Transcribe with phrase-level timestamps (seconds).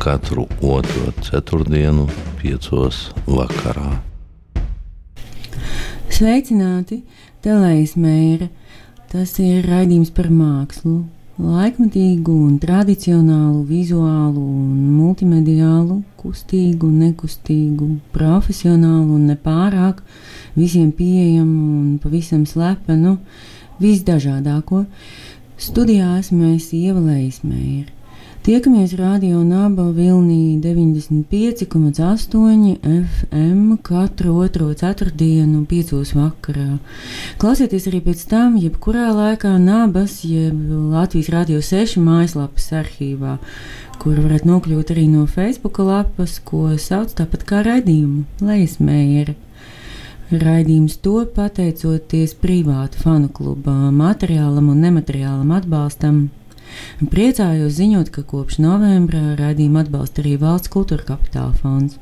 [0.00, 2.06] katru otro ceturtdienu,
[2.40, 3.98] piecos vakarā.
[6.08, 7.02] Sveicināti!
[7.44, 8.48] Telējas mēra.
[9.12, 11.02] Tas ir raidījums par mākslu,
[11.40, 20.00] laikmatīgu un tradicionālu, vizuālu un multimediālu, kustīgu nekustīgu, profesionālu un nepārāk,
[20.56, 23.18] visiem pieejamu un pavisam slepenu,
[23.82, 24.86] visdažādāko.
[25.60, 27.99] Studijā esmu es ievēlējis mēru.
[28.40, 36.78] Tiekamies radio Naba Vilnī 95,8 FM katru otro ceturtdienu, 5 vakarā.
[37.36, 43.36] Klausieties arī pēc tam, jebkurā laikā Nabas, jeb Latvijas Radio 6 mājaslapas arhīvā,
[44.00, 49.36] kur varat nokļūt arī no Facebook lapas, ko sauc tāpat kā raidījumu Leismējeri.
[50.32, 56.30] Raidījums to pateicoties privātu fanu kluba materiālam un nemateriālam atbalstam
[57.12, 61.98] Priecājos ziņot, ka kopš novembra raidījumu atbalsta arī Valsts kultūra kapitāla fonds.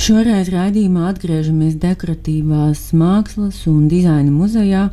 [0.00, 4.84] Šoreiz raidījumā atgriežamies dekoratīvās mākslas un dizaina muzejā,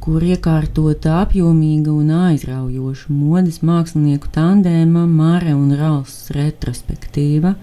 [0.00, 7.54] kur iekārtota apjomīga un aizraujoša modes mākslinieku tandēma Māra un Rāls retrospektīva.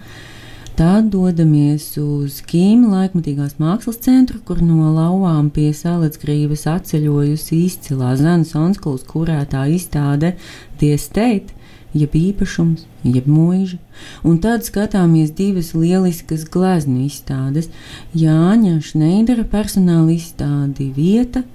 [0.78, 8.54] Tad dodamies uz Kīmu laikmatīgās mākslas centru, kur no lauvām pie salacgrīvas atceļojusi izcilā Zanas
[8.54, 10.36] Onskulas kurētā izstāde
[10.78, 11.50] The State,
[11.98, 13.80] jeb īpašums, jeb mūža.
[14.22, 17.72] Un tad skatāmies divas lieliskas gleznu izstādes-
[18.24, 21.42] Jāņa Šneidera personāla izstādi vieta–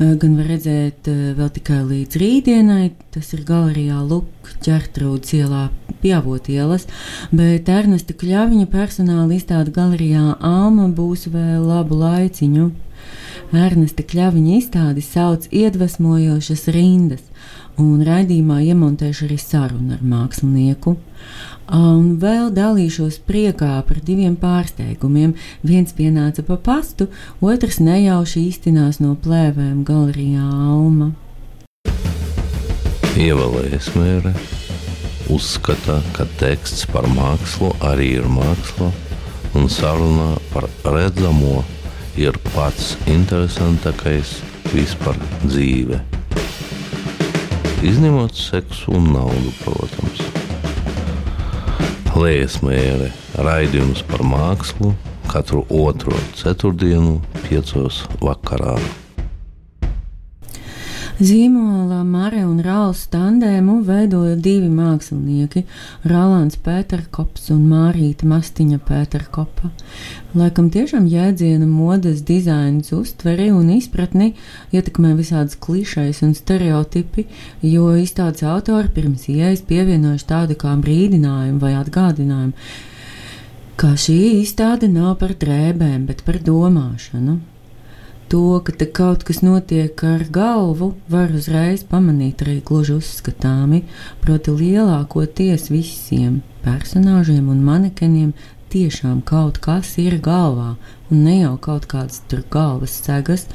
[0.00, 2.90] gan var redzēt vēl tikai līdz rītdienai.
[3.12, 5.62] Tas ir galerijā Lukas ķertrūdas ielā,
[6.02, 6.86] pjavot ielas,
[7.32, 12.70] bet Ernesta Kļaviņa personāla izstāde galerijā Alma būs vēl labu laiciņu.
[13.56, 17.24] Ernesta Kļaviņa izstādi sauc iedvesmojošas rindas,
[17.80, 20.96] un raidījumā iemontēšu arī sarunu ar mākslinieku.
[21.70, 25.36] Un vēl dalīšos priekā par diviem pārsteigumiem.
[25.62, 27.06] Viens pienāca pa pastu,
[27.40, 31.12] otrs nejauši iztinās no plēvēm galerijā Alma.
[33.20, 33.90] Ievēlējies
[35.28, 38.86] uzskata, ka teksts par mākslu arī ir māksla,
[39.60, 40.64] un saruna par
[40.94, 41.58] redzamo
[42.16, 44.38] ir pats interesantākais
[44.72, 46.00] vispār dzīve.
[47.84, 50.24] Izņemot seksu un naudu, protams.
[52.16, 54.94] Liesmēra raidījums par mākslu
[55.28, 58.78] katru otro ceturtdienu, piecos vakarā.
[61.20, 65.66] Zīmola Mare un Rāls tandēmu veidoja divi mākslinieki-
[66.08, 69.68] Rolands Pēterkops un Mārīta Mastiņa Pēterkopa.
[70.32, 74.30] Laikam tiešām jēdziena modes dizains uztveri un izpratni
[74.72, 77.26] ietekmē visādas klišejas un stereotipi,
[77.60, 82.56] jo izstādes autori pirms ieejas pievienojuši tādu kā brīdinājumu vai atgādinājumu,
[83.76, 87.40] ka šī izstāde nav par drēbēm, bet par domāšanu.
[88.30, 93.80] To, ka kaut kas notiek ar galvu, var uzreiz pamanīt arī gluži uzskatāmi,
[94.22, 98.28] proti lielākoties visiem personāžiem un manekeniem
[98.70, 100.76] tiešām kaut kas ir galvā,
[101.10, 103.48] un ne jau kaut kādas tur galvas segas,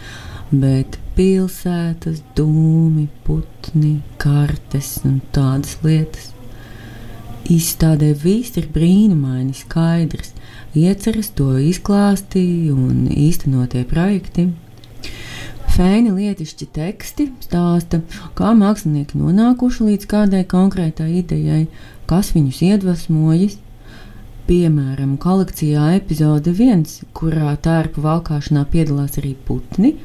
[0.52, 6.34] bet pilsētas, dūmi, putni, kartes un tādas lietas.
[7.48, 10.36] Izstādē viss ir brīnumaini skaidrs,
[10.76, 14.50] ieceras to izklāstīja un īstenotie projekti
[15.76, 18.00] Fēni lietišķi teksti stāsta,
[18.38, 21.66] kā mākslinieki nonākuši līdz kādai konkrētai idejai,
[22.08, 23.58] kas viņus iedvesmojas.
[24.46, 26.86] Piemēram, kolekcijā epizode 1,
[27.18, 29.96] kurā tērpu valkāšanā piedalās arī putni,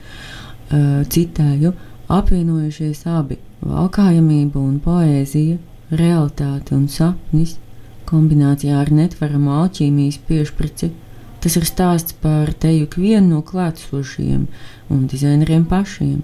[0.71, 1.75] citēju,
[2.09, 3.37] apvienojušies abi-
[3.75, 5.59] valkājamība un poēzija,
[5.93, 7.59] realitāte un sapnis,
[8.09, 10.91] kombinācijā ar netveramu alķīmijas piešprici.
[11.41, 14.45] Tas ir stāsts par teju ikvienu no klātesošajiem
[14.93, 16.21] un dizaineriem pašiem.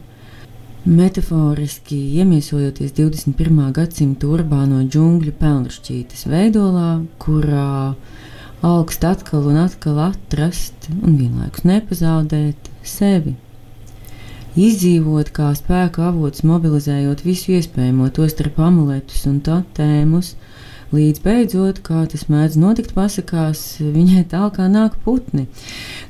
[0.86, 3.72] Metaforiski iemiesojoties 21.
[3.74, 7.96] gadsimta urbāno džungļu pelnrašķītes veidolā, kurā
[8.66, 13.34] augst atkal un atkal atrast un vienlaikus nepazaudēt sevi.
[14.56, 20.30] Izdzīvot kā spēka avots, mobilizējot visu iespējamo, tostarp amuletus un totēmus,
[20.94, 25.46] līdz beidzot, kā tas mēdz notikt pasakās, viņai tālāk nāk putni.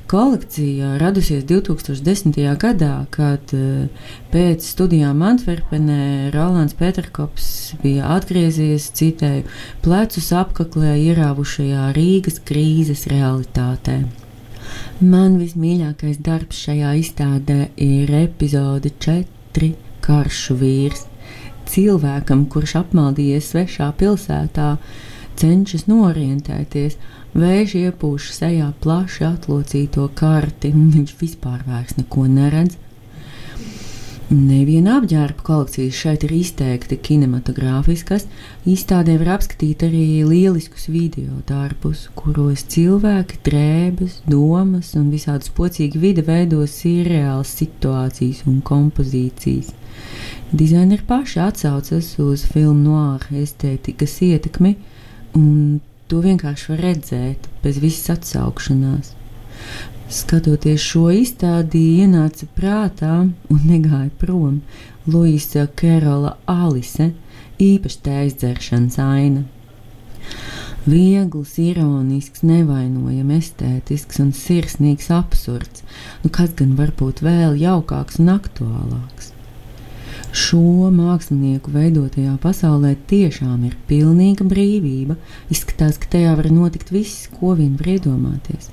[0.06, 2.36] Kolekcija radusies 2010.
[2.60, 3.88] gadā, kad eh,
[4.30, 7.48] pēc studijām Antverpenē Rolands Peterkops
[7.82, 9.48] bija atgriezies, citēju,
[9.82, 14.04] plecus apkaklē ierāvušajā Rīgas krīzes realitātē.
[15.00, 19.74] Man vismīļākais darbs šajā izstādē ir epizode 4-
[20.06, 21.06] Karšu vīrs
[21.72, 24.70] cilvēkam, kurš apmaldījies svešā pilsētā,
[25.40, 26.96] cenšas norientēties,
[27.36, 32.80] vējš iepūš sejā plaši atlocīto karti, un viņš vispār vairs neko neredz.
[34.26, 38.24] Neviena apģērba kolekcijas šeit ir izteikti kinematogrāfiskas.
[38.66, 46.26] Izstādē var apskatīt arī lieliskus video darbus, kuros cilvēki, drēbes, domas un visādi spocīgi vide
[46.26, 49.70] veido sirreālas situācijas un kompozīcijas.
[50.52, 54.76] Dizaineri paši atsaucas uz filmu noāra estētikas ietekmi,
[55.34, 59.12] un to vienkārši var redzēt bez visas atsaukšanās.
[60.06, 64.60] Skatoties šo izstādi, ienāca prātā un negāja prom
[65.10, 67.10] Luisa Kerola Alise,
[67.58, 69.42] īpaši tēzdzeršanas aina.
[70.86, 75.82] Viegls, ironisks, nevainojams, estētisks un sirsnīgs absurds.
[76.22, 79.32] Nu, kas gan var būt vēl jaukāks un aktuālāks?
[80.36, 85.14] Šo mākslinieku veidotajā pasaulē tiešām ir pilnīga brīvība.
[85.48, 88.68] Izskatās, ka tajā var notikt viss, ko vien var iedomāties.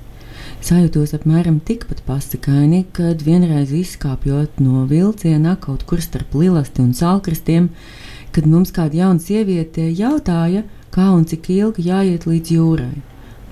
[0.64, 7.70] Sajūtos apmēram tikpat pasakaini, kad vienreiz izkāpjot no vilciena kaut kur starp lilasti un salkristiem,
[8.36, 12.94] kad mums kāda jauna sieviete jautāja, kā un cik ilgi jāiet līdz jūrai.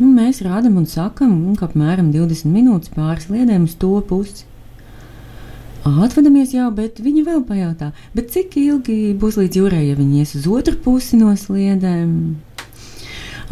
[0.02, 4.51] Nu, mēs rādām un sakām, ka apmēram 20 minūtes pāris liedēm uz to pusi.
[5.82, 10.46] Atvadamies jau, bet viņi vēl pajautā, cik ilgi būs līdz jūrai, ja viņi ies uz
[10.46, 12.12] otru pusi no sliedēm.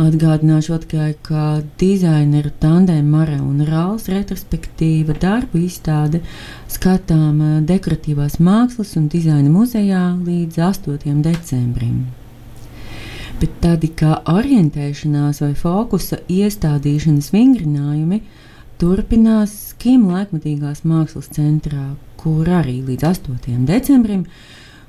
[0.01, 6.23] Atgādināšu tikai, ka dizaineru tandēma Mara un Rāls retrospektīva darbu izstāde
[6.71, 11.19] skatām dekoratīvās mākslas un dizaina muzejā līdz 8.
[11.27, 12.07] decembrim.
[13.43, 18.23] Bet tādi kā orientēšanās vai fokusa iestādīšanas vingrinājumi
[18.81, 21.91] turpinās Kim laikmatīgās mākslas centrā,
[22.21, 23.59] kur arī līdz 8.
[23.69, 24.23] decembrim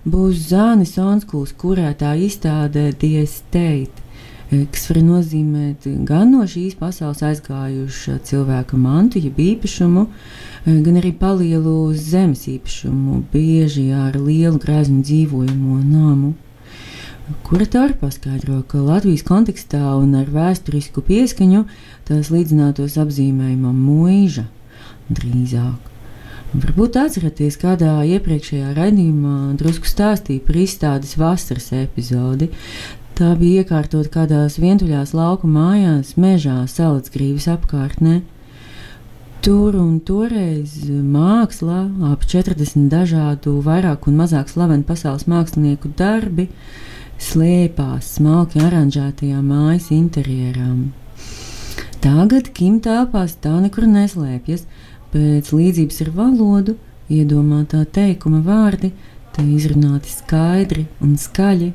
[0.08, 2.86] būs Zānis Onskūs kurētā izstāde
[3.28, 3.92] State,
[4.50, 10.96] eh, kas var nozīmēt gan no šīs pasaules aizgājuša cilvēka mantu, jeb īpašumu, eh, gan
[10.96, 16.34] arī palielu zemes īpašumu, bieži ar lielu grēzmu dzīvojamo namu.
[17.44, 21.66] Kuratori paskaidro, ka Latvijas kontekstā un ar vēsturisku pieskaņu
[22.12, 24.46] tas līdzinātos apzīmējumam mūža
[25.08, 25.88] drīzāk.
[26.52, 32.50] Varbūt atceraties, kādā iepriekšējā raidījumā drusku stāstīja par izstādes vasaras epizodi.
[33.16, 38.20] Tā bija iekārtot kādās vientuļās lauku mājās, mežā, salacgrīvas apkārtnē.
[39.42, 46.50] Tur un toreiz mākslā, ap 40 dažādu, vairāk un mazāk slavenu pasaules mākslinieku darbi,
[47.22, 50.68] slēpās smalki aranžētajā mājas interjerā.
[52.02, 54.64] Tagad Kim telpās tā nekur neslēpjas.
[55.14, 56.74] Pēc līdzības ar valodu
[57.14, 58.90] iedomātā teikuma vārdi
[59.36, 61.68] te izrunāti skaidri un skaļi.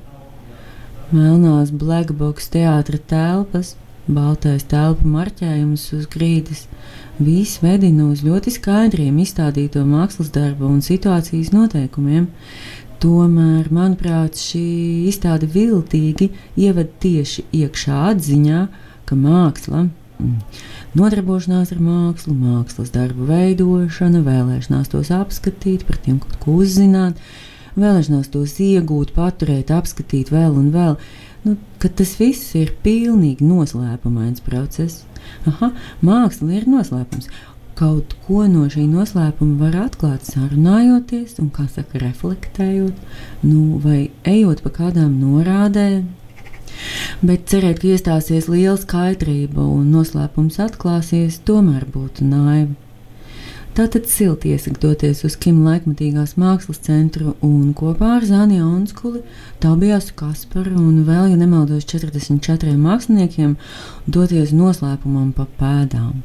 [1.14, 3.76] Melnās blackbox teātra telpas,
[4.10, 6.64] baltais telpu marķējums uz grīdas,
[7.22, 12.26] viss vedina uz ļoti skaidriem izstādīto mākslas darbu un situācijas noteikumiem.
[12.98, 14.64] Tomēr, manuprāt, šī
[15.12, 18.64] izstāde viltīgi ievada tieši iekšā atziņā,
[19.06, 20.05] ka māksla mm,
[20.96, 27.20] nodarbošanās ar mākslu, mākslas darbu veidošana, vēlēšanās tos apskatīt, par tiem kaut ko uzzināt,
[27.76, 30.96] vēlēšanās tos iegūt, paturēt, apskatīt vēl un vēl.
[31.46, 35.04] Nu, tas viss ir pilnīgi noslēpumains process.
[35.46, 35.70] Aha,
[36.06, 37.28] māksla ir noslēpums.
[37.76, 43.02] Kaut ko no šī noslēpuma var atklāt, sarunājoties, un, kā saka, reflektējot,
[43.44, 46.06] nu, vai ejot pa kādām norādēm,
[47.26, 52.74] Bet cerēt, ka iestāsies liela skaidrība un noslēpums atklāsies, tomēr būtu naivi.
[53.76, 59.20] Tātad silti iesaku doties uz Kim laikmatīgās mākslas centru un kopā ar Zāniju Onskuli,
[59.60, 63.52] Tabijāsu Kasparu un vēl, ja nemaldos, 44 māksliniekiem
[64.08, 66.22] doties noslēpumam pa pēdām.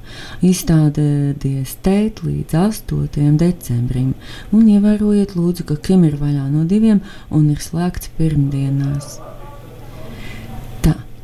[0.47, 3.27] Izstāde Diesteit līdz 8.
[3.43, 4.13] decembrim
[4.55, 7.03] un ievērojiet lūdzu, ka Kim ir vaļā no diviem
[7.35, 9.17] un ir slēgts pirmdienās.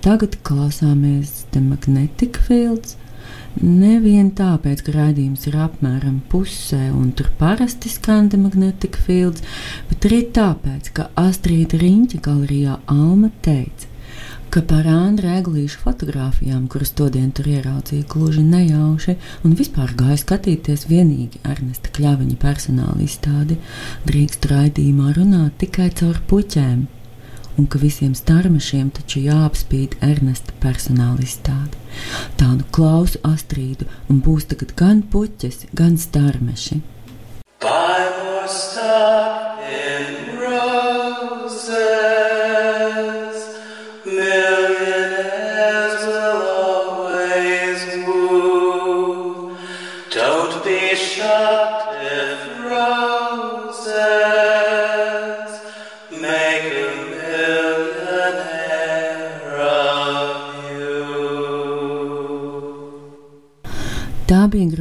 [0.08, 2.94] Tagad klausāmies The Magnetic Fields.
[3.60, 9.44] Nevien tāpēc, ka raidījums ir apmēram pusē un tur parasti skan The Magnetic Fields,
[9.90, 13.92] bet arī tāpēc, ka Astrīda Riņķa galerijā Alma teica,
[14.48, 20.88] ka par Andra Eglīšu fotografijām, kuras todien tur ieraudzīja gluži nejauši, un vispār gāja skatīties
[20.88, 23.60] vienīgi Ernesta Kļaviņa personāla izstādi,
[24.08, 26.94] drīkst raidījumā runāt tikai caur puķēm,
[27.58, 31.80] un ka visiem starmešiem taču jāapspīd Ernesta personāla izstāde.
[32.40, 36.82] Tādu klausu astrīdu, un būs tagad gan puķes, gan starmeši.
[37.62, 39.47] Bible stuck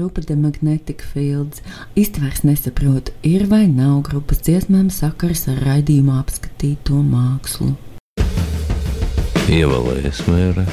[0.07, 1.63] grupa The Magnetic Fields.
[1.95, 7.73] Iztvers nesaprotu, ir vai nav grupas dziesmām sakars ar raidījumā apskatīto mākslu.
[9.51, 10.67] Ievēlējies mērē,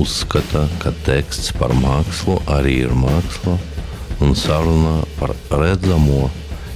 [0.00, 3.58] uzskata, ka teksts par mākslu arī ir māksla,
[4.24, 6.30] un sarunā par redzamo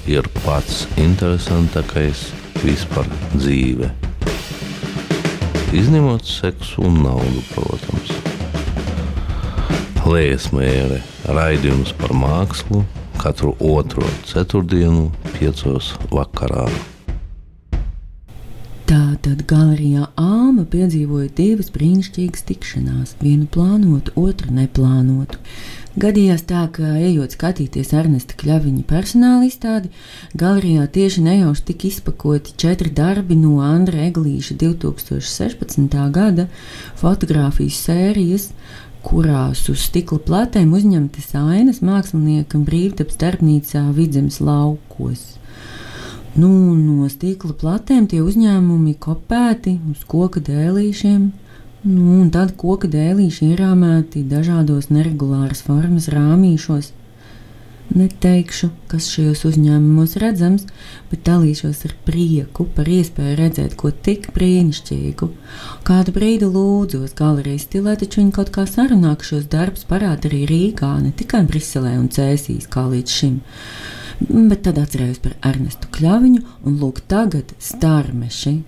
[0.05, 2.29] ir pats interesantākais
[2.61, 3.89] vispār dzīve.
[5.73, 8.14] Izņemot seksu un naudu, protams.
[10.05, 10.99] Liesmēra
[11.33, 12.83] raidījums par mākslu
[13.17, 15.07] katru otro ceturtdienu,
[15.39, 16.67] piecos vakarā.
[18.85, 25.41] Tātad galerijā Alma piedzīvoja divas brīnišķīgas tikšanās, vienu plānotu, otru neplānotu.
[25.97, 29.89] Gadījās tā, ka ejot skatīties Ernesta Kļaviņa personāla izstādi,
[30.37, 36.01] galerijā tieši nejauši tika izpakoti četri darbi no Andra Eglīša 2016.
[36.13, 36.51] gada
[37.01, 38.51] fotografijas sērijas
[39.05, 45.23] kurās uz stikla platēm uzņemtas ainas māksliniekam brīvdabas darbnīcā Vidzemes laukos.
[46.35, 51.31] Nu, no stikla platēm tie uzņēmumi kopēti uz koka dēlīšiem,
[51.87, 56.93] nu, un tad koka dēlīši ierāmēti dažādos neregulāras formas rāmīšos–
[57.93, 60.65] Neteikšu, kas šajos uzņēmumos redzams,
[61.11, 65.29] bet dalīšos ar prieku par iespēju redzēt ko tik brīnišķīgu.
[65.87, 70.43] Kādu brīdi lūdzos galerijas stilē, taču viņi kaut kā sarunā, ka šos darbus parāda arī
[70.51, 73.41] Rīgā, ne tikai Briselē un Cēsīs kā līdz šim.
[74.25, 78.63] Bet tad atcerējos par Ernestu Kļaviņu un lūk tagad starmeši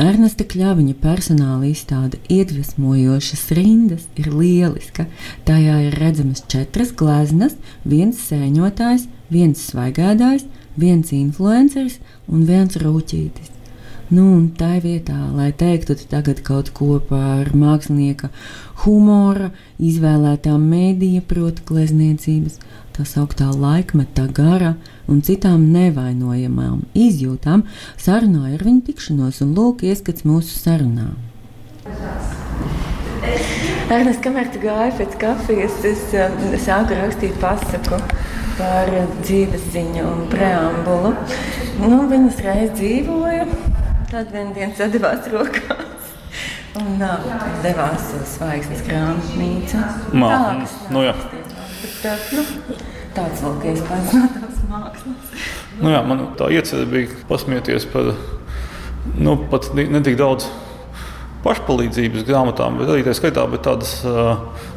[0.00, 5.06] Ernesta Kļaviņa personāla izstāde iedvesmojošas rindas ir lieliska.
[5.48, 11.98] Tajā ir redzamas četras gleznas, viens sēņotājs, viens svaigādājs, viens influenceris
[12.28, 13.52] un viens rūķītis.
[14.12, 18.28] Nu, un tā vietā, lai teiktu tagad kaut ko par mākslinieka
[18.82, 19.48] humora,
[19.80, 22.58] izvēlētā mēdīja, proti, glezniecības,
[22.96, 24.74] tā sauktā laikmeta gara
[25.10, 27.64] un citām nevainojamām izjūtām,
[28.00, 31.10] sarunāju ar viņu tikšanos, un lūk, ieskats mūsu sarunā.
[33.92, 37.98] Ernest, kamēr tu gāji pēc kafijas, es um, sāku rakstīt pasaku
[38.56, 38.88] par
[39.22, 41.12] dzīves ziņu un preambulu.
[41.82, 43.46] Nu, viņas reiz dzīvoja,
[44.12, 46.10] tad vienā dienā sadavās rokās.
[46.80, 47.28] Un uh,
[47.60, 49.82] devās uz zvaigznes grāmatnīcu.
[50.14, 51.12] Tālāk, nu, jā.
[52.02, 52.76] Uh, nu,
[53.16, 55.34] tāds vēl iespējas no tās mākslas.
[55.78, 58.12] Nu, jā, man tā iecerē bija pasmieties par
[59.18, 60.48] nu, pat ne tik daudz
[61.42, 63.96] pašpalīdzības grāmatām, bet arī tā skaitā, bet tādas,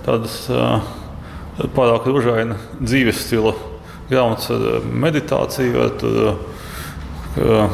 [0.06, 0.38] tādas
[1.76, 3.54] pārāk rožaina dzīves stila
[4.10, 5.92] grāmatas ar meditāciju, ar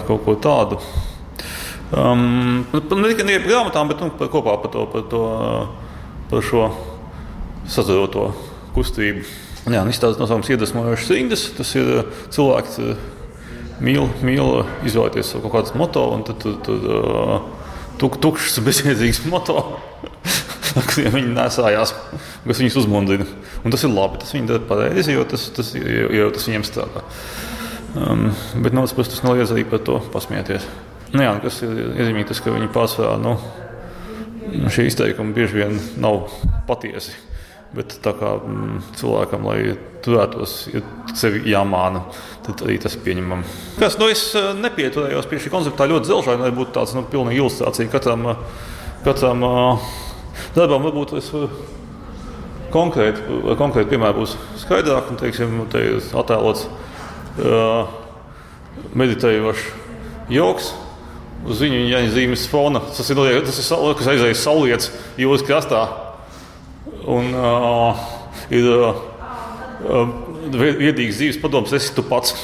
[0.08, 0.79] kaut ko tādu.
[1.91, 5.24] Um, ne tikai par grāmatām, bet nu, par kopā par, to, par, to,
[6.31, 6.70] par šo
[7.67, 8.29] sazaroto
[8.75, 9.25] kustību.
[9.69, 11.43] Jā, izstāstīt nosaukums iedvesmojošas rindas.
[11.53, 11.89] Tas ir
[12.33, 12.79] cilvēks
[13.83, 17.43] mīl, mīl izvēlēties kaut kādas moto, un tad, tad, tad uh,
[18.01, 19.59] tuk, tukšs, bezjēdzīgs moto,
[20.73, 21.93] kuriem viņi nesājās,
[22.47, 23.27] kas viņus uzmundrina.
[23.61, 26.67] Un tas ir labi, tas viņi dara pareizi, jo tas, tas, jo, jo tas viņiem
[26.67, 27.05] strādā.
[27.91, 28.29] Um,
[28.63, 30.65] bet no otras puses tas nav iezarī par to pasmieties.
[31.11, 33.35] Nu, jā, kas ir iezīmīgi tas, ka viņi pārsvarā nu,
[34.71, 36.23] šie izteikumi bieži vien nav
[36.69, 37.13] patiesi.
[37.71, 39.59] Bet tā kā mm, cilvēkam, lai
[40.03, 40.81] turētos, ja
[41.15, 42.01] sevi jāmāna,
[42.43, 43.47] tad arī tas ir pieņemami.
[43.79, 47.39] Kas, nu, es eh, nepieturējos pie šī koncepta ļoti zelžaini, lai būtu tāds nu, pilnīgi
[47.39, 48.41] ilustrācija katram, eh,
[49.05, 49.87] katram uh,
[50.57, 50.83] darbam.
[50.89, 51.31] Varbūt es
[52.75, 53.23] konkrēti,
[53.55, 54.35] konkrēti piemēru būs
[54.65, 57.87] skaidrāk, un teiksim, te ir attēlots uh,
[58.99, 59.67] meditējošs
[60.35, 60.73] joks.
[61.47, 65.87] Uz viņu viņa zīmes fona tas ir, tas ir kas aizējis saulietas jūras krastā.
[67.10, 68.01] Un, uh,
[68.53, 69.00] ir uh,
[70.53, 72.36] viedīgs dzīves padoms, esi tu pats.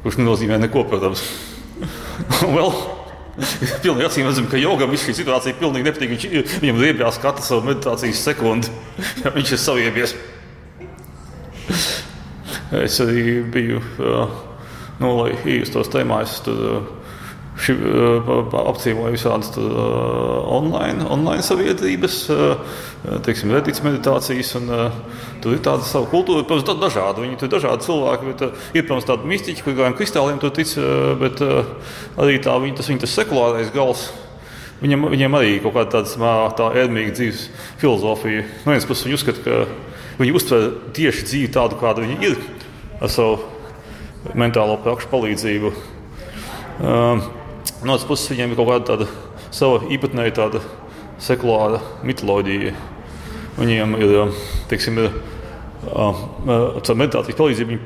[0.00, 1.26] Kurš nenozīmē neko, protams.
[2.56, 2.72] vēl,
[3.80, 6.12] Pilnīgi acīm redzam, ka jogam šī situācija pilnīgi nepatīk.
[6.12, 8.72] Viņš, viņam riebjās katru savu meditācijas sekundi,
[9.22, 10.16] ja viņš ir saviebies.
[12.80, 13.80] Es arī biju,
[15.00, 16.60] nu, lai iestos tēmās, tad
[17.60, 17.74] Šī
[18.56, 22.16] apcīmoja visādas online, online sabiedrības,
[23.26, 24.54] teiksim, redītas meditācijas.
[24.56, 24.70] Un,
[25.44, 27.20] tur ir tāda sava kultūra, protams, dažāda.
[27.20, 30.72] Viņi tur ir dažādi cilvēki, bet ir, protams, tādi mistiķi, kur gan kristāliem tur tic,
[31.20, 34.08] bet arī tā, viņi, tas viņa tas sekulārais gals.
[34.80, 37.42] Viņam, viņiem arī ir kaut kāda tāda tā ērmīga dzīves
[37.82, 38.46] filozofija.
[38.64, 42.38] No vienas puses, viņi uzskata, ka viņi uztver tieši dzīvi tādu, kāda viņa ir,
[43.04, 45.74] ar savu mentālo prakšu palīdzību.
[46.80, 47.20] Um,
[47.80, 49.06] No otras puses, viņiem ir kaut kāda tāda
[49.54, 50.60] sava īpatnēja tāda
[51.20, 52.74] sekulāra mitoloģija.
[53.56, 54.12] Viņiem ir,
[54.68, 55.14] teiksim, ir
[55.80, 57.80] caur meditācijas palīdzību viņi,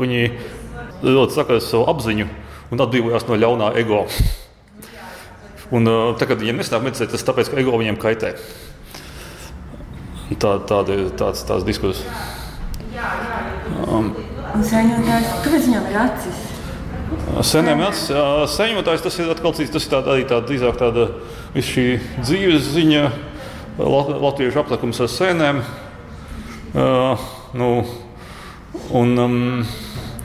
[0.00, 0.22] viņi
[1.04, 2.28] ļoti sakās savu apziņu
[2.72, 4.04] un atbrīvojās no ļaunā ego.
[5.74, 8.34] Un, tā, kad viņiem nesnāk meditēt, tas tāpēc, ka ego viņiem kaitē.
[10.40, 12.00] Tā, tāda ir tāds, tāds diskusijas.
[13.84, 14.10] Um,
[14.56, 16.43] saņemtājs, kāpēc viņam ir acis?
[17.42, 19.72] Seniem saņemotājs tas ir atkal cits.
[19.74, 21.06] Tas ir tāda, arī tāda drīzāk tāda
[21.58, 21.86] šī
[22.20, 23.02] dzīves ziņa,
[23.80, 25.62] latviešu aplikums ar sēnēm.
[26.74, 27.24] Uh,
[27.58, 27.70] nu,
[28.94, 29.34] un, um,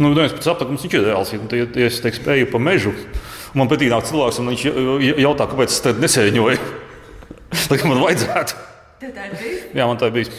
[0.01, 1.33] nu, viens pēc aplikums viņš ir reāls.
[1.33, 2.93] Ja, ja es teiksim, eju pa mežu,
[3.57, 4.67] man pretī nāk cilvēks, un viņš
[5.23, 6.71] jautā, kāpēc es tad nesēņoju.
[7.73, 8.65] Lai man vajadzētu.
[8.99, 9.29] Tā?
[9.73, 10.29] Jā, man tā bijis.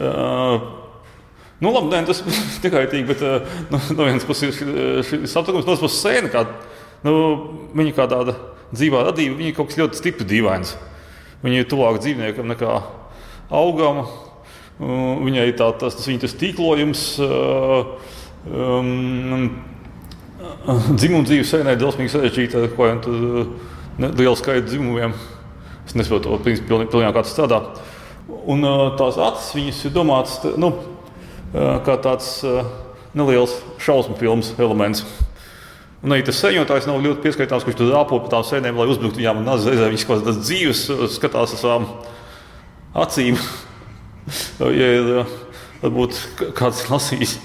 [0.00, 0.89] Uh,
[1.60, 2.22] Nu, labi, nē, tas
[2.64, 3.20] tikai tīgi, bet
[3.72, 6.30] nu, no vienas puses ir šis apgabals, no otras puses sēna.
[6.32, 6.46] Kā,
[7.04, 7.14] nu,
[7.76, 8.36] viņa kā tāda
[8.72, 10.74] dzīvā radība, viņa kaut kas ļoti stipri dīvains.
[11.44, 12.78] Viņa ir tuvāk dzīvniekam nekā
[13.60, 14.04] augam.
[14.80, 17.02] Viņai tā, tas, tas, tas tīklojums.
[18.48, 19.50] Um,
[20.96, 25.12] Dzimuma dzīve sēnē ir drausmīgi sarežģīta ar kaut kādiem lielu skaitu dzimumiem.
[25.84, 27.60] Es nesaprotu, to pilnīgi, pilnīgi kā tas strādā.
[28.48, 28.64] Un
[28.96, 30.38] tās acis, viņas ir domātas.
[30.60, 30.72] Nu,
[31.52, 32.28] kā tāds
[33.16, 35.04] neliels šausmu filmas elements.
[36.00, 39.20] Un arī tas sēņotājs nav ļoti pieskaitāms, kurš tur rāpo pa tām sēnēm, lai uzbruktu
[39.20, 39.42] viņām.
[39.44, 41.88] Reizē viņš kaut kādas dzīves skatās ar savām
[43.02, 43.40] acīm.
[44.80, 45.10] ja ir
[45.82, 46.20] varbūt
[46.56, 47.36] kāds lasījis,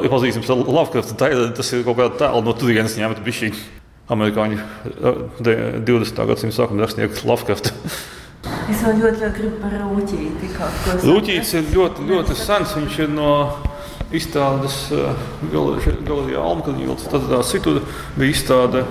[0.00, 3.52] pazīstams ar Lovecrafta, tas ir kaut kāda tēla no turienes ņemta bišķi.
[4.08, 4.56] Amerikāņu
[5.44, 6.22] 20.
[6.30, 7.74] gadsimta sākuma rakstnieks Lovecrafta.
[8.68, 10.48] Es vēl ļoti, ļoti gribu par rūtīti.
[11.08, 12.74] Rūtītis ir ļoti, ļoti sens.
[12.76, 13.30] Viņš ir no
[14.12, 17.06] izstādes eh, galerijā Almkalņīlas.
[17.08, 17.80] Tad tā citur
[18.18, 18.84] bija izstāde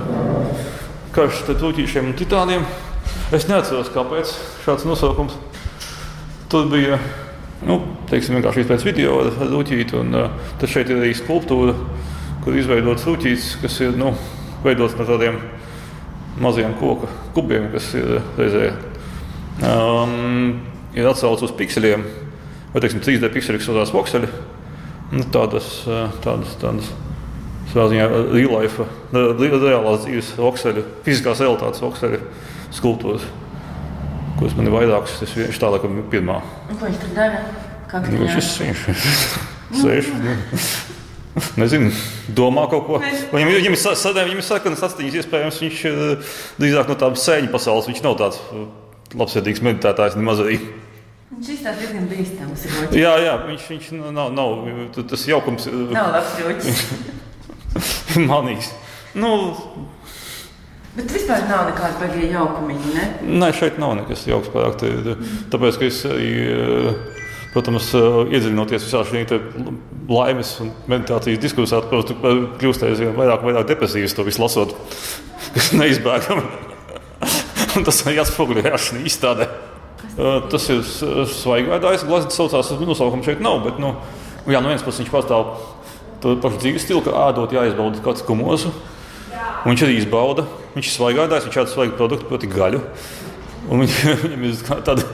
[1.13, 2.66] karš starp rūtīšiem un titāniem.
[3.34, 4.34] Es neatceros, kāpēc
[4.66, 5.38] šāds nosaukums.
[6.50, 6.98] Tur bija
[7.68, 9.98] nu, teiksim, vienkārši pēc video ar rūtīti.
[10.02, 11.78] Un, uh, tad šeit ir arī skulptūra,
[12.42, 14.16] kur izveidots rūtītis, kas ir nu,
[14.66, 15.38] veidots no tādiem
[16.42, 18.70] maziem koku kubiem, kas ir reizē
[19.62, 20.62] um,
[20.98, 22.06] ir atsauce uz pikseliem,
[22.74, 24.30] vai teiksim, 3D pikseli, kas saucās vokseļi.
[25.15, 26.91] Nu, tādas, uh, tādas, tādas
[27.74, 32.20] ziņā real life, reālās dzīves vokseļu, fiziskās realitātes vokseļu
[32.76, 33.26] skulptūras,
[34.39, 35.17] kuras man ir vairākas.
[35.22, 36.41] Tas viņš tā laikam ir pirmā.
[36.74, 37.41] Ko viņš tur dara?
[38.12, 38.86] Nu, viņš viņš
[39.84, 40.12] sēž.
[41.60, 41.91] Nezinu,
[42.34, 43.00] domā kaut ko.
[43.00, 46.00] Viņam, viņam ir sadarbības, viņam ir sarkanas astiņas, iespējams, viņš ir
[46.58, 47.89] drīzāk no tādas sēņu pasaules.
[47.91, 48.41] Viņš nav tāds
[49.15, 50.60] labsirdīgs meditētājs nemaz arī.
[51.38, 52.65] Viņš izstāsta diezgan bīstams.
[52.96, 55.67] Jā, jā, viņš, viņš nav, nav tas jaukums.
[55.91, 56.84] Nav labs roķis.
[58.30, 58.72] Manīgs.
[59.17, 59.32] Nu,
[60.98, 62.74] Bet vispār nav nekāda baigta jaukuma.
[62.96, 63.04] Ne?
[63.43, 64.82] Nē, šeit nav nekas jauks pārāk.
[65.54, 66.32] Tāpēc, ka es arī,
[67.54, 67.91] protams,
[68.34, 69.38] iedziļinoties visā šajā
[70.10, 74.74] laimes un meditācijas diskusijā, kļūst aizvien vairāk vairāk depresīvs to visu lasot,
[75.54, 76.77] kas neizbēgami.
[77.88, 79.50] tas ir atspoguļojās šajā izstādē.
[80.52, 80.82] Tas ir
[81.30, 83.94] svaigādājs glazēts, saucās, nosaukumu šeit nav, bet, nu,
[84.50, 85.52] jā, no vienas puses viņš pastāv
[86.24, 88.72] to pašu dzīves stilu, ka ēdot jāizbauda kāds kumosu.
[89.63, 92.82] Un viņš arī izbauda, viņš ir svaigādājs, viņš ēd svaigu produktu, proti gaļu.
[93.68, 95.06] Un viņš, viņam ir tāda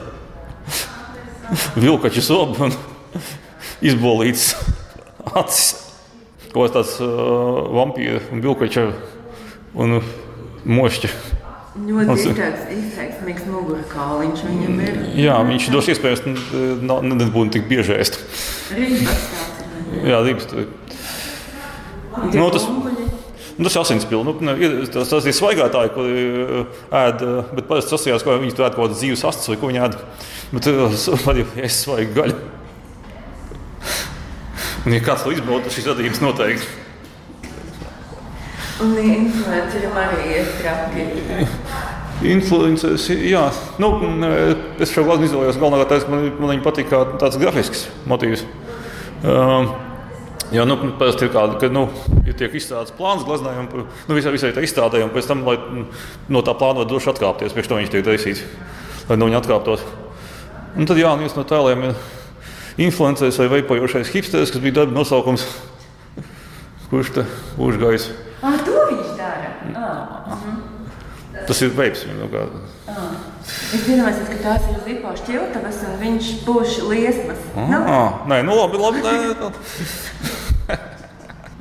[1.84, 2.76] vilkača soba un
[3.84, 4.52] izbolīts
[5.34, 5.80] acis.
[6.54, 8.86] Kaut kāds tāds uh, vampīra un vilkača
[9.74, 9.98] un
[10.64, 11.10] mošķa
[11.74, 14.98] Ļoti izteiksmīgs mugurkauliņš viņam ir.
[15.18, 18.20] Jā, viņš dos iespējas nebūt tik bieži ēst.
[18.76, 19.24] Rības
[20.02, 20.46] Jā, rības.
[22.34, 24.36] Nu, tas, nu, tas ir asinspilni.
[24.38, 24.54] Nu,
[24.94, 26.06] tas, tas ir svaigātāji, ko
[26.94, 27.26] ēd,
[27.58, 29.98] bet parasti sasījās, ka viņi tur ēd kaut kādas dzīves astes vai ko viņi ēd.
[30.54, 30.70] Bet
[31.32, 32.38] arī es svaigu gaļu.
[34.84, 36.82] Un, ja kāds to izbauda, šis radījums noteikti.
[38.84, 41.06] Un influenceriem arī ir traki.
[42.24, 43.42] Influences, jā,
[43.82, 43.90] nu,
[44.80, 48.46] es šo glazūru izvēlējos galvenokārt, man, man viņa patīk kā tāds grafisks motīvs.
[49.24, 49.72] Um,
[50.54, 51.86] Jā, nu, parasti ir kāda, ka, nu,
[52.28, 55.56] ja tiek izstrādāts plāns glaznājumam, nu, visai, visai tā izstrādājumam, pēc tam, lai
[56.30, 58.44] no tā plāna var droši atkāpties, priekš to viņš tiek taisīts,
[59.08, 59.82] lai no viņa atkāptos.
[60.76, 65.48] Un tad, jā, viens no tēliem ir influenceris vai veipojošais hipsteris, kas bija darba nosaukums,
[66.92, 67.26] kurš te
[67.58, 68.10] užgājis.
[68.44, 69.54] Ah, to viņš dara?
[69.74, 70.43] Ah.
[71.48, 72.04] Tas ir veips.
[72.08, 72.46] Nu, kā...
[72.92, 73.14] ah.
[73.44, 77.42] Es domāju, ka tās ir zipa šķiltavas un viņš būs liesmas.
[77.54, 77.82] Ah, nu?
[78.32, 79.04] Nē, nu labi, labi.
[79.04, 80.78] Nē, nē.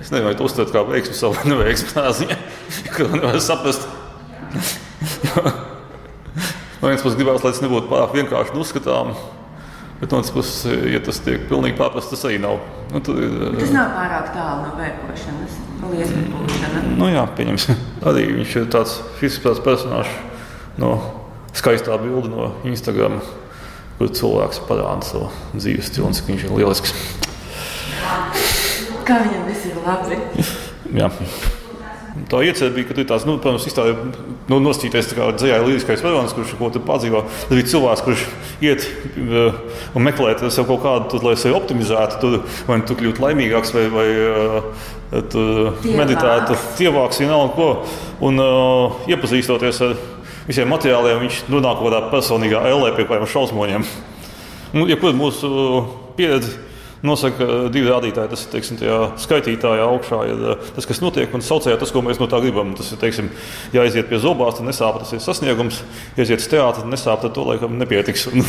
[0.03, 2.39] Es nezinu, vai tu uztver kā veiksmu savu neveiksmu tādā ziņā,
[2.95, 3.85] ka nevar saprast.
[6.83, 9.11] No vienas puses gribās, lai tas nebūtu pārāk vienkārši un uzskatām.
[10.03, 12.57] Bet no otras puses, ja tas tiek pilnīgi pārprasts, tas arī nav.
[12.91, 13.21] Nu, tad,
[13.55, 15.53] tas nav pārāk tālu no veipošanas,
[15.93, 16.81] liesmu būšana.
[16.99, 17.79] Nu jā, pieņemsim.
[18.11, 20.11] Arī viņš ir tāds fizisks personāžs
[20.75, 20.91] no
[21.55, 23.21] skaistā bilde no Instagram,
[23.95, 26.95] kur cilvēks parāda savu dzīves stilu un cik viņš ir lielisks.
[29.07, 30.19] Kā viņam viss ir labi?
[30.99, 31.13] Jā.
[32.29, 33.93] Tā iecerē bija, ka tu tās, nu, protams, izstādi,
[34.45, 37.23] nu, nostīties kā dzējā līriskais varonis, kurš ko tur padzīvo.
[37.25, 38.25] Tas bija cilvēks, kurš
[38.61, 38.85] iet
[39.17, 39.55] uh,
[39.97, 42.35] un meklē sev kaut kādu, tur, lai sevi optimizētu, tur,
[42.67, 44.83] vai nu tu kļūtu laimīgāks, vai, vai uh,
[45.33, 45.45] tu
[45.89, 47.69] meditētu, tievāks, vienalga ko.
[48.29, 49.97] Un uh, iepazīstoties ar
[50.45, 53.89] visiem materiāliem, viņš nonāk kaut kādā personīgā ellē pie kādiem šausmoņiem.
[54.77, 55.49] Nu, ja kur mūsu
[56.19, 56.53] pieredze
[57.03, 58.31] nosaka divi rādītāji.
[58.31, 58.79] Tas ir teiksim,
[59.21, 62.73] skaitītājā augšā, ir tas, kas notiek, un saucējā tas, ko mēs no tā gribam.
[62.79, 63.29] Tas ir, teiksim,
[63.75, 65.83] ja aiziet pie zobārsta, nesāp, tas ir sasniegums,
[66.15, 68.27] ja aiziet uz teātru, nesāp, tad to laikam nepietiks.
[68.31, 68.47] Un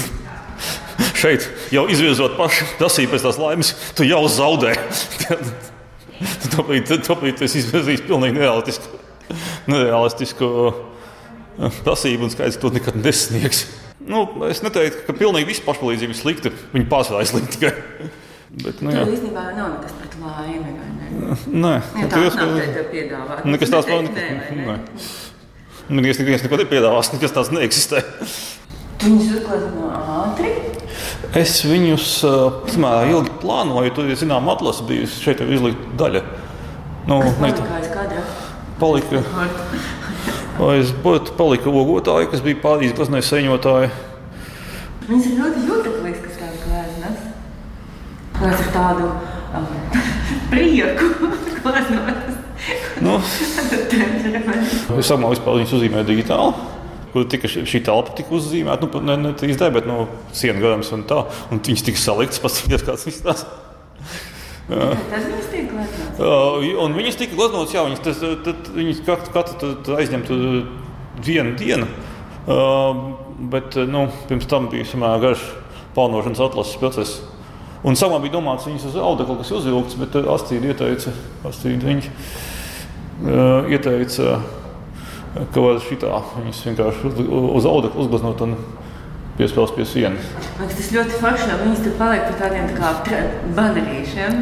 [1.22, 4.76] šeit jau izvirzot pašu prasību pēc tās laimes, tu jau zaudē.
[6.54, 6.92] Tāpēc
[7.40, 9.00] tas izvirzīs pilnīgi nerealistisku,
[9.72, 10.50] nerealistisku
[11.84, 13.66] prasību un skaidrs, ka to nekad nesniegs.
[14.04, 16.52] Nu, es neteiktu, ka pilnīgi viss pašpalīdzība ir slikta.
[16.74, 17.70] Viņa pārsvarā ir slikta.
[18.62, 20.74] Bet, nu, jā, īstenībā nav nekas pret laimi.
[20.78, 21.36] Ne?
[21.64, 23.46] Nē, ja tā ir tā piedāvāta.
[23.50, 24.04] Nekas tāds nav.
[25.84, 28.04] Neviens neviens neko nepiedāvās, nekas tāds neeksistē.
[29.02, 30.52] Viņus uzklāstīja ātri.
[31.36, 33.92] Es viņus samērā ilgi plānoju.
[33.96, 35.18] Tur zinām atlase bijusi.
[35.26, 36.22] Šeit jau izlikta daļa.
[37.10, 37.18] Nu,
[38.80, 39.10] palika,
[40.64, 43.90] Aiz būtu palika ogotāji, kas bija pārējais glezniecības sēņotāji.
[45.10, 45.93] Viņas ir ļoti gleznas.
[48.44, 49.06] Tās ir tādu
[49.56, 49.68] um,
[50.52, 51.06] prieku
[51.64, 52.40] gleznotas.
[53.04, 53.16] Nu,
[55.00, 56.70] es samā vispār viņus uzzīmēju digitāli.
[57.14, 60.90] Kur tika šī telpa tika uzzīmēta, nu, ne, ne 3D, bet no nu, sienu garums
[60.92, 61.22] un tā.
[61.54, 63.60] Un viņas tika saliktas, paskatieties, kāds izstāsta.
[64.66, 66.18] Tas viņas tiek gleznots.
[66.18, 70.40] Uh, viņas tika gleznotas, jā, viņas, tas, tad, viņas katru, katru aizņemtu
[71.24, 71.88] vienu dienu.
[72.44, 73.04] Uh,
[73.54, 75.46] bet nu, pirms tam bija samērā garš
[75.94, 77.22] plānošanas atlases process.
[77.84, 81.12] Un sākumā bija domāts, viņas uz audekla, kas uzvilkts, bet Astrid ieteica,
[81.44, 84.38] Astrid viņš, uh, ieteica,
[85.52, 87.20] ka var šitā viņas vienkārši uz,
[87.60, 88.46] uz audekla uzgleznot.
[88.46, 88.56] Un,
[89.38, 90.26] piespēles pie sienas.
[90.58, 93.22] Tas ļoti forši, ka viņas tur paliek par tādiem tā kā
[93.56, 94.40] banerīšiem.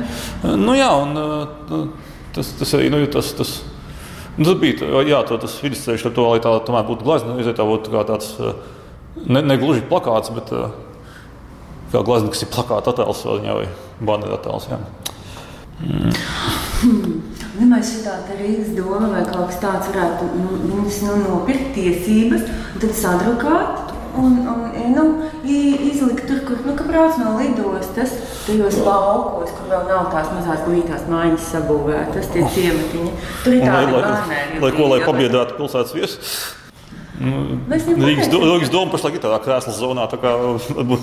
[0.61, 1.93] Nu, jā, un
[2.37, 3.55] tas, tas arī nu, tas, tas,
[4.37, 7.37] nu, tas bija jā, to, tas vidusceļš ar to, lai tā tomēr būtu glazna.
[7.39, 8.35] Nu, tā būtu kā tāds
[9.25, 10.77] ne, ne gluži plakāts, bet uh,
[11.93, 13.69] kā glazna, kas ir plakāta attēls vai
[14.01, 14.69] baneru attēls.
[14.73, 14.81] Jā.
[15.83, 16.13] Mm.
[16.83, 17.15] Hmm.
[17.59, 22.47] Nemaz tāda Rīgas doma vai kaut kas tāds varētu nu, viņas nu, nopirkt tiesības,
[22.81, 24.63] tad sadrukāt un, un
[24.95, 25.05] nu,
[25.45, 28.15] izlikt tur, kur nu, brauc no lidostas,
[28.47, 33.15] tajos laukos, kur vēl nav tās mazās glītās mājas sabūvētas, tie ciematiņi.
[33.45, 34.65] Tur ir tādi bērni.
[34.65, 36.35] Lai ko, lai pabiedātu pilsētas viesus?
[37.23, 40.39] Nu, Rīgas doma pašlaik ir tādā krēsla zonā, tā kā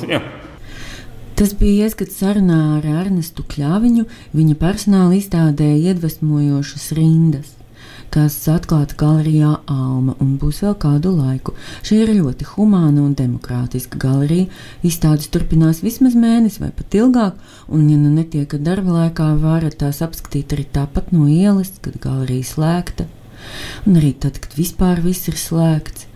[0.10, 0.24] jā.
[1.40, 4.04] Tas bija ieskats sarunā ar Ernestu Kļāviņu,
[4.36, 7.56] viņa personāla izstādē iedvesmojošas rindas
[8.14, 11.54] kas atklāta galerijā Alma un būs vēl kādu laiku.
[11.86, 14.50] Šī ir ļoti humāna un demokrātiska galerija.
[14.86, 20.02] Izstādes turpinās vismaz mēnesi vai pat ilgāk, un, ja nu netiek darba laikā, varat tās
[20.06, 23.08] apskatīt arī tāpat no ielas, kad galerija slēgta,
[23.86, 26.08] un arī tad, kad vispār viss ir slēgts.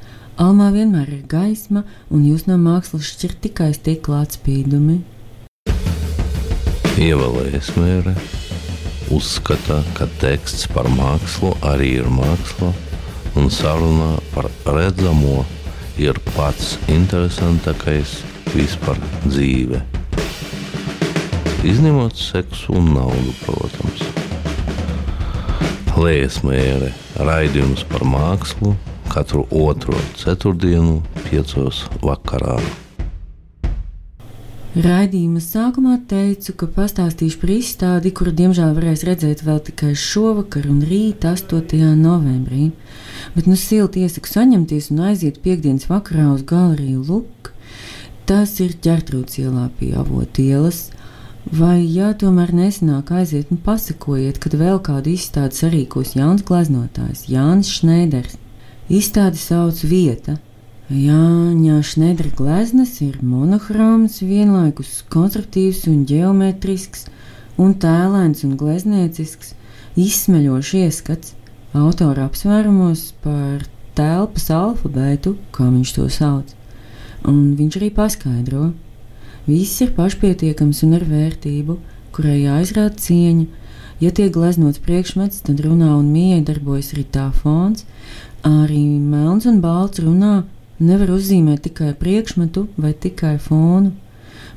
[0.42, 5.04] Almā vienmēr ir gaisma, un jūs no mākslas šķirt tikai stikla atspīdumi.
[7.04, 8.12] Ievēlējies mērē
[9.12, 12.70] uzskata, ka teksts par mākslu arī ir māksla,
[13.36, 15.42] un saruna par redzamo
[16.00, 18.14] ir pats interesantākais
[18.54, 19.82] vispār dzīve.
[21.68, 24.06] Izņemot seksu un naudu, protams.
[26.00, 26.94] Lēsmēra
[27.28, 28.78] raidījums par mākslu
[29.12, 32.62] katru otro ceturtdienu, piecos vakarā.
[34.74, 40.80] Raidījuma sākumā teicu, ka pastāstīšu par izstādi, kuru diemžēl varēs redzēt vēl tikai šovakar un
[40.90, 41.92] rīt, 8.
[42.00, 42.72] novembrī.
[43.36, 47.52] Bet nu silti iesaku saņemties un aiziet piekdienas vakarā uz galeriju Luk.
[48.26, 50.88] Tas ir ķertrūts ielā pie avotielas.
[51.46, 57.70] Vai, ja tomēr nesanāk aiziet, nu pasakojiet, kad vēl kādu izstādi sarīkos jauns glaznotājs Jānis
[57.78, 58.40] Šneiders.
[58.90, 60.40] Izstādi sauc vieta–
[60.94, 67.08] Jāņa Šnedra gleznas ir monohrāms, vienlaikus konstruktīvs un geometrisks,
[67.58, 69.56] un tēlēns un glezniecisks,
[69.98, 71.34] izsmeļošs ieskats
[71.74, 73.66] autora apsvērumos par
[73.98, 76.54] telpas alfabētu, kā viņš to sauc.
[77.26, 78.70] Un viņš arī paskaidro,
[79.50, 81.82] viss ir pašpietiekams un ar vērtību,
[82.14, 83.50] kurai jāizrāda cieņa.
[84.04, 87.88] Ja tiek gleznots priekšmets, tad runā un mīja darbojas arī tā fons,
[88.46, 90.44] arī melns un balts runā
[90.84, 93.94] Nevar uzzīmēt tikai priekšmetu vai tikai fonu.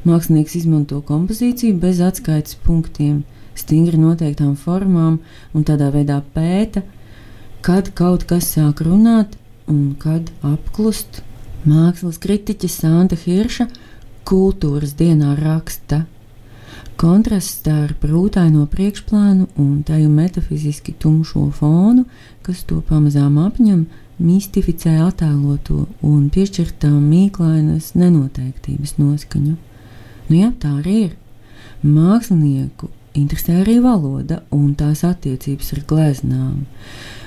[0.06, 3.20] Mākslinieks izmanto kompozīciju bez atskaites punktiem,
[3.54, 5.20] stingri noteiktām formām
[5.54, 6.82] un tādā veidā pēta,
[7.62, 9.36] kad kaut kas sāk runāt
[9.70, 11.22] un kad apklust.
[11.66, 13.68] Mākslas kritiķe Santa Hirša
[14.26, 16.04] kultūras dienā raksta.
[16.98, 22.06] Kontrasts starp rūtaino priekšplānu un tāju metafiziski tumšo fonu,
[22.46, 23.84] kas to pamazām apņem,
[24.22, 29.56] mistificē attēloto un piešķir tam mīklainas nenoteiktības noskaņu.
[30.26, 31.16] Nu, jā, tā arī ir.
[31.86, 36.64] Mākslinieku interesē arī valoda un tās attiecības ar gleznām,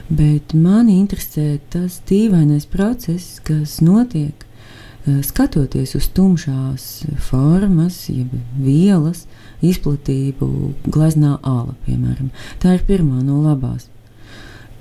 [0.09, 6.89] bet mani interesē tas dīvainais process, kas notiek eh, skatoties uz tumšās
[7.29, 9.25] formas, jeb vielas
[9.65, 12.33] izplatību gleznā āla, piemēram.
[12.61, 13.89] Tā ir pirmā no labās.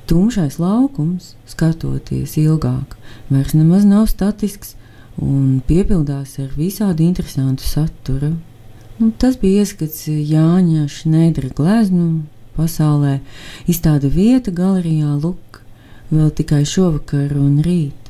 [0.09, 2.95] Tumšais laukums, skatoties ilgāk,
[3.29, 4.71] vairs nemaz nav statisks
[5.21, 8.31] un piepildās ar visādi interesantu saturu.
[8.97, 12.23] Nu, tas bija ieskats Jāņa Šneidra gleznu
[12.57, 13.19] pasaulē,
[13.69, 15.61] izstāda vieta galerijā Luk
[16.09, 18.09] vēl tikai šovakar un rīt.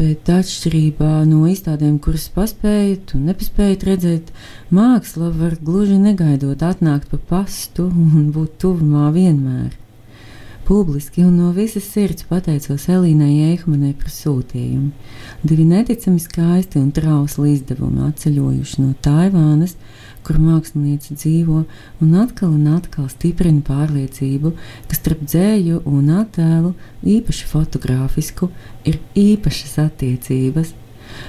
[0.00, 4.32] Bet atšķirībā no izstādēm, kuras paspējat un nepaspējat redzēt,
[4.72, 9.76] māksla var gluži negaidot atnākt pa pastu un būt tuvumā vienmēr
[10.70, 14.92] publiski un no visas sirds pateicos Elīnai Eihmanai par sūtījumu.
[15.42, 19.74] Divi neticami skaisti un trausli izdevumi atceļojuši no Taivānas,
[20.22, 21.64] kur mākslinieca dzīvo,
[22.06, 24.52] un atkal un atkal stiprina pārliecību,
[24.86, 26.76] ka starp dzēju un attēlu,
[27.16, 28.52] īpaši fotografisku,
[28.86, 30.70] ir īpašas attiecības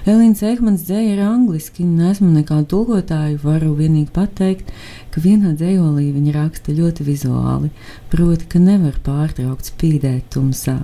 [0.09, 3.39] Elīnas Ekmanas dzēja ir angliski, un esmu nekādu tulkotāju.
[3.43, 4.71] Varu vienīgi pateikt,
[5.11, 7.71] ka vienā dzējolī viņa raksta ļoti vizuāli,
[8.11, 10.79] proti, ka nevar pārtraukt spīdēt tumsā,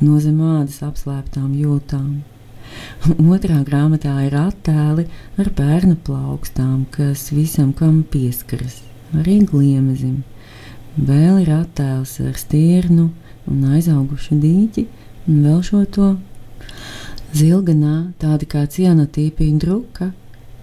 [0.00, 2.22] no zem ādas apslēptām jūtām.
[3.34, 5.06] Otrā grāmatā ir attēli
[5.38, 8.80] ar bērnu plaukstām, kas visam kam pieskaras,
[9.14, 10.22] arī gliemezim.
[10.94, 13.08] Vēl ir attēls ar stirnu
[13.50, 14.86] un aizaugušu dīķi,
[15.28, 16.14] un vēl šo to
[17.34, 20.12] Zilganā tādi kā cianotīpija druka,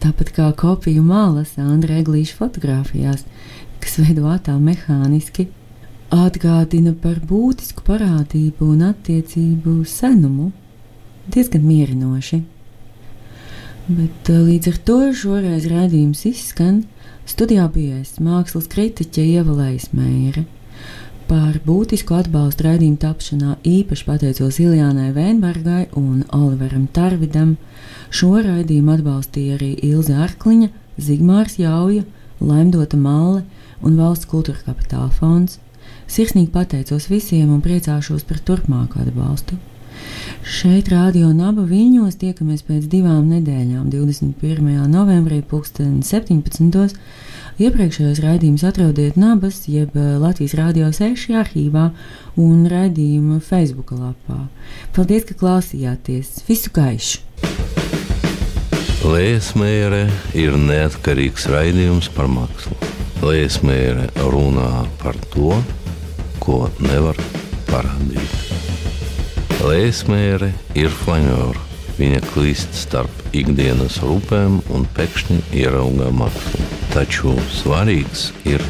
[0.01, 3.25] tāpat kā kopiju malas Andra Eglīša fotografijās,
[3.81, 5.47] kas veido attēlu mehāniski,
[6.11, 10.51] atgādina par būtisku parādību un attiecību senumu.
[11.31, 12.41] Diezgan mierinoši.
[13.91, 16.83] Bet eh, līdz ar to šoreiz rādījums izskan.
[17.29, 20.43] Studijā bija mākslas kritiķe Ievalējas Mēra.
[21.31, 27.53] Par būtisku atbalstu raidījuma tapšanā īpaši pateicos Iljānai Veinbergai un Oliveram Tarvidam.
[28.11, 30.67] Šo raidījumu atbalstīja arī Ilze Arkliņa,
[30.99, 32.03] Zigmārs Jauja,
[32.43, 33.45] Laimdota Malle
[33.79, 35.61] un Valsts kultūra kapitāla fonds.
[36.11, 39.55] Sirsnīgi pateicos visiem un priecāšos par turpmāku atbalstu.
[40.43, 44.83] Šeit, Rādio Naba Viļņos, tiekamies pēc divām nedēļām, 21.
[44.91, 46.99] novembrī, 2017.
[47.59, 51.89] Iepriekšējos raidījumus atrodiet Nabas, jeb eh, Latvijas Rādio 6 arhīvā
[52.39, 54.45] un raidījuma Facebook lapā.
[54.95, 56.43] Paldies, ka klausījāties!
[56.47, 57.19] Visu gaišu!
[59.01, 60.05] Lēsmēra
[60.37, 62.77] ir neatkarīgs raidījums par mākslu.
[63.25, 65.57] Lēsmēra runā par to,
[66.39, 67.17] ko nevar
[67.67, 68.37] parādīt.
[69.65, 71.70] Lēsmēra ir flanēra.
[72.01, 76.63] Viņa klīst starp ikdienas rūpēm un pēkšņi ierauga mākslu.
[76.95, 78.63] Taču svarīgs ir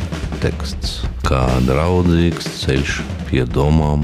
[0.44, 2.98] teksts, kā draudzīgs ceļš
[3.30, 4.04] pie domām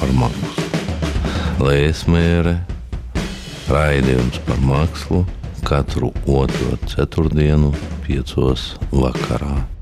[0.00, 0.66] par mākslu.
[1.62, 2.58] Lēsmēre,
[3.70, 5.22] raidījums par mākslu
[5.62, 7.70] katru otro ceturtdienu,
[8.08, 9.77] piecos vakarā.